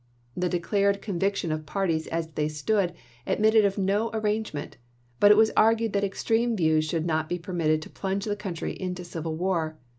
The 0.35 0.49
declared 0.49 0.99
conviction 0.99 1.51
of 1.51 1.67
parties 1.67 2.07
as 2.07 2.29
they 2.31 2.47
stood 2.47 2.93
admitted 3.27 3.65
of 3.65 3.77
no 3.77 4.09
arrange 4.15 4.51
ment; 4.51 4.77
but 5.19 5.29
it 5.29 5.37
was 5.37 5.51
argued 5.55 5.93
that 5.93 6.03
extreme 6.03 6.55
views 6.55 6.85
should 6.85 7.05
not 7.05 7.29
be 7.29 7.37
permitted 7.37 7.83
to 7.83 7.89
plunge 7.91 8.25
the 8.25 8.35
country 8.35 8.73
into 8.79 9.03
civil 9.03 9.35
war. 9.35 9.77